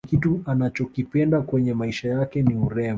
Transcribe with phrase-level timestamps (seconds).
[0.07, 2.89] kitu anachokipenda kwenye maisha yake ni urembo